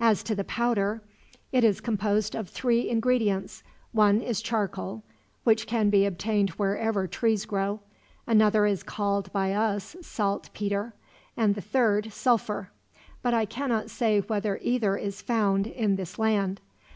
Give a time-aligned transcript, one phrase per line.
[0.00, 1.02] As to the powder,
[1.52, 3.62] it is composed of three ingredients
[3.92, 5.04] one is charcoal,
[5.44, 7.78] which can be obtained wherever trees grow;
[8.26, 10.94] another is called by us saltpeter;
[11.36, 12.72] and the third, sulphur;
[13.22, 16.60] but I cannot say whether either is found in this land.